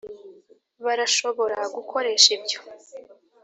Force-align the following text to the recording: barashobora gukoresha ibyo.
barashobora 0.85 1.59
gukoresha 1.75 2.27
ibyo. 2.37 2.59